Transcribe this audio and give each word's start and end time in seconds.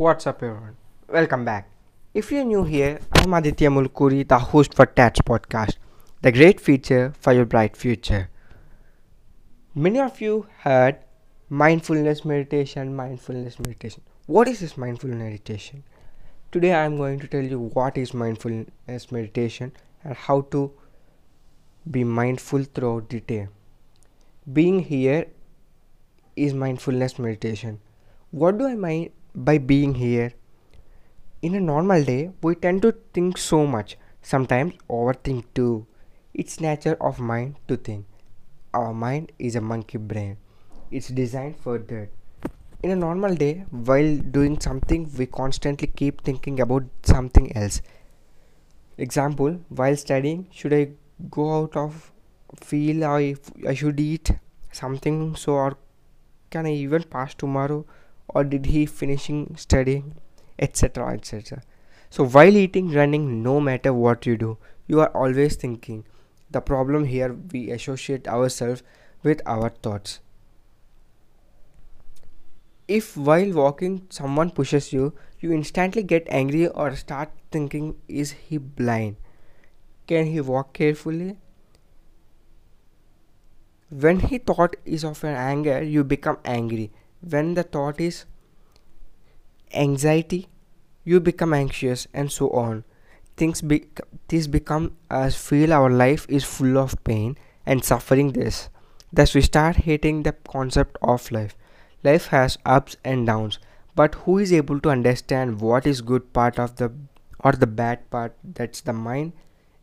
What's 0.00 0.26
up, 0.26 0.42
everyone? 0.42 0.76
Welcome 1.10 1.44
back. 1.44 1.68
If 2.14 2.32
you're 2.32 2.42
new 2.42 2.64
here, 2.64 3.00
I'm 3.16 3.34
Aditya 3.34 3.68
Mulkuri, 3.68 4.26
the 4.26 4.38
host 4.38 4.72
for 4.72 4.86
TATS 4.86 5.20
podcast, 5.20 5.76
the 6.22 6.32
great 6.32 6.58
feature 6.58 7.12
for 7.20 7.34
your 7.34 7.44
bright 7.44 7.76
future. 7.76 8.30
Many 9.74 10.00
of 10.00 10.22
you 10.22 10.46
heard 10.60 10.96
mindfulness 11.50 12.24
meditation, 12.24 12.96
mindfulness 12.96 13.58
meditation. 13.58 14.02
What 14.24 14.48
is 14.48 14.60
this 14.60 14.78
mindfulness 14.78 15.18
meditation? 15.18 15.84
Today, 16.50 16.72
I'm 16.72 16.96
going 16.96 17.20
to 17.20 17.28
tell 17.28 17.44
you 17.44 17.60
what 17.60 17.98
is 17.98 18.14
mindfulness 18.14 19.12
meditation 19.12 19.70
and 20.02 20.16
how 20.16 20.40
to 20.56 20.72
be 21.90 22.04
mindful 22.04 22.64
throughout 22.64 23.10
the 23.10 23.20
day. 23.20 23.48
Being 24.50 24.80
here 24.80 25.26
is 26.36 26.54
mindfulness 26.54 27.18
meditation. 27.18 27.80
What 28.30 28.56
do 28.56 28.66
I 28.66 28.76
mean 28.76 29.10
by 29.34 29.58
being 29.58 29.94
here? 29.94 30.32
In 31.42 31.54
a 31.54 31.60
normal 31.60 32.04
day, 32.04 32.30
we 32.42 32.54
tend 32.54 32.82
to 32.82 32.92
think 33.14 33.38
so 33.38 33.66
much, 33.66 33.96
sometimes 34.22 34.74
overthink 34.88 35.44
too. 35.54 35.86
It's 36.34 36.60
nature 36.60 36.96
of 37.00 37.18
mind 37.18 37.56
to 37.68 37.76
think. 37.76 38.06
Our 38.74 38.92
mind 38.92 39.32
is 39.38 39.56
a 39.56 39.60
monkey 39.60 39.98
brain. 39.98 40.36
It's 40.90 41.08
designed 41.08 41.56
for 41.56 41.78
that. 41.78 42.08
In 42.82 42.90
a 42.90 42.96
normal 42.96 43.34
day, 43.34 43.64
while 43.70 44.16
doing 44.16 44.60
something, 44.60 45.10
we 45.18 45.26
constantly 45.26 45.88
keep 45.88 46.22
thinking 46.22 46.60
about 46.60 46.84
something 47.02 47.54
else. 47.56 47.82
Example, 48.98 49.60
while 49.68 49.96
studying, 49.96 50.46
should 50.50 50.72
I 50.72 50.90
go 51.30 51.62
out 51.62 51.76
of 51.76 52.12
feel 52.56 53.04
I, 53.04 53.36
I 53.66 53.74
should 53.74 54.00
eat 54.00 54.32
something 54.72 55.36
so 55.36 55.52
or 55.52 55.76
can 56.50 56.66
I 56.66 56.72
even 56.72 57.04
pass 57.04 57.34
tomorrow 57.34 57.84
or 58.34 58.44
did 58.44 58.66
he 58.66 58.84
finishing 58.86 59.42
studying 59.56 60.14
etc 60.58 61.12
etc 61.12 61.62
so 62.10 62.24
while 62.24 62.56
eating 62.56 62.90
running 62.92 63.42
no 63.42 63.60
matter 63.60 63.92
what 63.92 64.26
you 64.26 64.36
do 64.36 64.56
you 64.86 65.00
are 65.00 65.12
always 65.16 65.56
thinking 65.56 66.04
the 66.50 66.60
problem 66.60 67.04
here 67.04 67.36
we 67.52 67.70
associate 67.70 68.26
ourselves 68.26 68.82
with 69.22 69.40
our 69.46 69.68
thoughts. 69.68 70.20
If 72.88 73.16
while 73.16 73.52
walking 73.52 74.06
someone 74.10 74.50
pushes 74.50 74.92
you 74.92 75.12
you 75.38 75.52
instantly 75.52 76.02
get 76.02 76.26
angry 76.28 76.66
or 76.66 76.96
start 76.96 77.30
thinking 77.52 77.94
is 78.08 78.32
he 78.32 78.58
blind? 78.58 79.16
Can 80.08 80.26
he 80.26 80.40
walk 80.40 80.72
carefully? 80.72 81.36
When 83.90 84.20
he 84.20 84.38
thought 84.38 84.74
is 84.84 85.04
of 85.04 85.22
an 85.22 85.36
anger 85.36 85.82
you 85.82 86.02
become 86.02 86.38
angry 86.44 86.90
when 87.22 87.54
the 87.54 87.62
thought 87.62 88.00
is 88.00 88.24
anxiety 89.74 90.48
you 91.04 91.20
become 91.20 91.54
anxious 91.54 92.06
and 92.14 92.30
so 92.30 92.50
on. 92.50 92.84
Things 93.36 93.62
be- 93.62 93.88
this 94.28 94.46
become 94.46 94.96
as 95.10 95.36
feel 95.36 95.72
our 95.72 95.90
life 95.90 96.26
is 96.28 96.44
full 96.44 96.78
of 96.78 97.02
pain 97.04 97.36
and 97.66 97.84
suffering 97.84 98.32
this. 98.32 98.68
Thus 99.12 99.34
we 99.34 99.40
start 99.40 99.76
hating 99.76 100.22
the 100.22 100.32
concept 100.32 100.98
of 101.02 101.30
life. 101.32 101.56
Life 102.04 102.26
has 102.28 102.58
ups 102.66 102.96
and 103.04 103.26
downs 103.26 103.58
but 103.96 104.14
who 104.16 104.38
is 104.38 104.52
able 104.52 104.80
to 104.80 104.90
understand 104.90 105.60
what 105.60 105.86
is 105.86 106.00
good 106.00 106.32
part 106.32 106.58
of 106.58 106.76
the 106.76 106.92
or 107.40 107.52
the 107.52 107.66
bad 107.66 108.08
part? 108.10 108.34
That's 108.44 108.80
the 108.82 108.92
mind. 108.92 109.32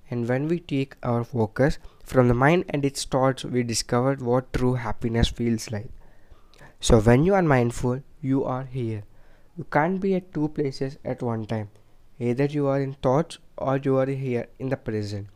And 0.09 0.27
when 0.29 0.47
we 0.47 0.59
take 0.59 0.95
our 1.03 1.23
focus 1.23 1.79
from 2.03 2.27
the 2.29 2.33
mind 2.33 2.65
and 2.69 2.85
its 2.85 3.03
thoughts, 3.05 3.43
we 3.43 3.63
discover 3.63 4.15
what 4.15 4.53
true 4.53 4.75
happiness 4.75 5.27
feels 5.27 5.71
like. 5.71 5.89
So, 6.79 6.99
when 6.99 7.23
you 7.23 7.33
are 7.33 7.41
mindful, 7.41 8.01
you 8.21 8.43
are 8.45 8.63
here. 8.63 9.03
You 9.57 9.65
can't 9.71 9.99
be 9.99 10.15
at 10.15 10.33
two 10.33 10.49
places 10.49 10.97
at 11.03 11.21
one 11.21 11.45
time. 11.45 11.69
Either 12.19 12.45
you 12.45 12.67
are 12.67 12.81
in 12.81 12.93
thoughts 12.93 13.39
or 13.57 13.77
you 13.77 13.97
are 13.97 14.05
here 14.05 14.47
in 14.59 14.69
the 14.69 14.77
present. 14.77 15.27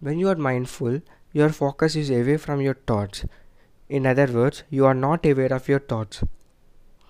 When 0.00 0.18
you 0.18 0.28
are 0.28 0.36
mindful, 0.36 1.00
your 1.32 1.50
focus 1.50 1.96
is 1.96 2.10
away 2.10 2.36
from 2.36 2.60
your 2.60 2.74
thoughts. 2.74 3.24
In 3.88 4.06
other 4.06 4.26
words, 4.26 4.64
you 4.70 4.86
are 4.86 4.94
not 4.94 5.26
aware 5.26 5.52
of 5.52 5.68
your 5.68 5.80
thoughts. 5.80 6.22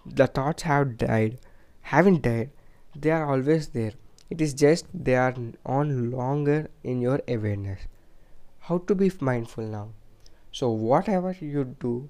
The 0.06 0.26
thoughts 0.26 0.62
have 0.64 0.98
died, 0.98 1.38
haven't 1.82 2.22
died, 2.22 2.50
they 2.94 3.10
are 3.10 3.30
always 3.30 3.68
there 3.68 3.92
it 4.30 4.40
is 4.40 4.54
just 4.54 4.86
they 4.94 5.16
are 5.16 5.34
on 5.66 6.10
longer 6.10 6.68
in 6.82 7.00
your 7.00 7.20
awareness 7.28 7.80
how 8.68 8.78
to 8.78 8.94
be 8.94 9.10
mindful 9.20 9.64
now 9.64 9.88
so 10.52 10.70
whatever 10.70 11.36
you 11.40 11.64
do 11.80 12.08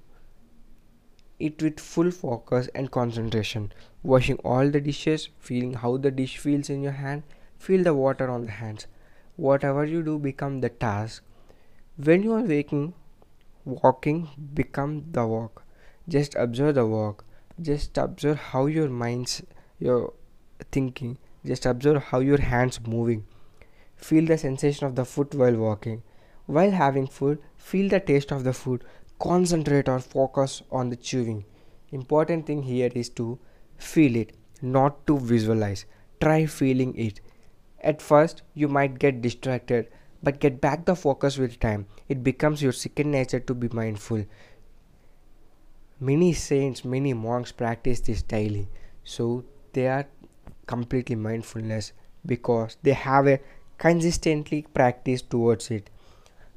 it 1.39 1.61
with 1.61 1.79
full 1.79 2.11
focus 2.11 2.69
and 2.73 2.91
concentration 2.91 3.71
washing 4.03 4.37
all 4.43 4.69
the 4.69 4.81
dishes 4.81 5.29
feeling 5.39 5.73
how 5.73 5.97
the 5.97 6.11
dish 6.11 6.37
feels 6.37 6.69
in 6.69 6.81
your 6.81 6.97
hand 7.03 7.23
feel 7.57 7.83
the 7.83 7.93
water 7.93 8.29
on 8.29 8.45
the 8.45 8.51
hands 8.51 8.87
whatever 9.35 9.85
you 9.85 10.01
do 10.03 10.17
become 10.17 10.61
the 10.61 10.69
task 10.69 11.23
when 11.97 12.23
you 12.23 12.33
are 12.33 12.47
waking 12.53 12.93
walking 13.65 14.29
become 14.53 15.03
the 15.11 15.25
walk 15.25 15.63
just 16.07 16.35
observe 16.35 16.75
the 16.75 16.85
walk 16.85 17.25
just 17.61 17.97
observe 17.97 18.37
how 18.53 18.65
your 18.65 18.89
mind's 18.89 19.41
your 19.79 20.13
thinking 20.71 21.17
just 21.45 21.65
observe 21.67 22.03
how 22.05 22.19
your 22.19 22.41
hands 22.41 22.79
moving. 22.87 23.25
Feel 23.95 24.25
the 24.25 24.37
sensation 24.37 24.87
of 24.87 24.95
the 24.95 25.05
foot 25.05 25.35
while 25.35 25.55
walking. 25.55 26.01
While 26.47 26.71
having 26.71 27.07
food, 27.07 27.39
feel 27.55 27.89
the 27.89 27.99
taste 27.99 28.31
of 28.31 28.43
the 28.43 28.53
food. 28.53 28.83
Concentrate 29.19 29.87
or 29.87 29.99
focus 29.99 30.61
on 30.71 30.89
the 30.89 30.95
chewing. 30.95 31.45
Important 31.91 32.45
thing 32.45 32.63
here 32.63 32.91
is 32.93 33.09
to 33.09 33.39
feel 33.77 34.15
it, 34.15 34.33
not 34.61 35.07
to 35.07 35.17
visualize. 35.17 35.85
Try 36.19 36.45
feeling 36.45 36.97
it. 36.97 37.21
At 37.81 38.01
first, 38.01 38.41
you 38.53 38.67
might 38.67 38.99
get 38.99 39.21
distracted, 39.21 39.87
but 40.23 40.39
get 40.39 40.59
back 40.59 40.85
the 40.85 40.95
focus 40.95 41.37
with 41.37 41.59
time. 41.59 41.85
It 42.09 42.23
becomes 42.23 42.61
your 42.61 42.71
second 42.71 43.11
nature 43.11 43.39
to 43.39 43.53
be 43.53 43.69
mindful. 43.69 44.25
Many 45.99 46.33
saints, 46.33 46.83
many 46.83 47.13
monks 47.13 47.51
practice 47.51 48.01
this 48.01 48.21
daily, 48.21 48.67
so 49.03 49.45
they 49.73 49.87
are 49.87 50.07
completely 50.65 51.15
mindfulness 51.15 51.93
because 52.25 52.77
they 52.81 52.93
have 52.93 53.27
a 53.27 53.39
consistently 53.77 54.65
practice 54.73 55.21
towards 55.21 55.71
it. 55.71 55.89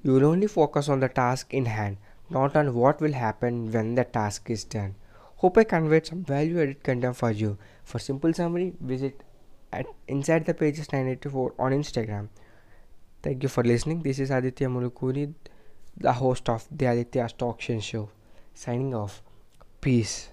You 0.02 0.14
will 0.14 0.24
only 0.24 0.46
focus 0.46 0.88
on 0.88 1.00
the 1.00 1.08
task 1.08 1.52
in 1.52 1.66
hand, 1.66 1.98
not 2.30 2.56
on 2.56 2.74
what 2.74 3.00
will 3.00 3.12
happen 3.12 3.72
when 3.72 3.94
the 3.94 4.04
task 4.04 4.50
is 4.50 4.64
done. 4.64 4.94
Hope 5.36 5.56
I 5.58 5.64
conveyed 5.64 6.06
some 6.06 6.24
value 6.24 6.60
added 6.60 6.82
content 6.82 7.16
for 7.16 7.30
you. 7.30 7.58
For 7.84 7.98
simple 7.98 8.32
summary, 8.32 8.74
visit 8.80 9.22
at 9.72 9.86
inside 10.06 10.46
the 10.46 10.54
pages 10.54 10.92
984 10.92 11.54
on 11.58 11.72
Instagram. 11.72 12.28
Thank 13.22 13.42
you 13.42 13.48
for 13.48 13.64
listening. 13.64 14.02
This 14.02 14.18
is 14.18 14.30
Aditya 14.30 14.68
Mulukuri, 14.68 15.34
the 15.96 16.12
host 16.12 16.48
of 16.48 16.66
the 16.70 16.86
Aditya 16.86 17.28
Stock 17.28 17.60
Show. 17.60 18.10
Signing 18.54 18.94
off. 18.94 19.22
Peace. 19.80 20.30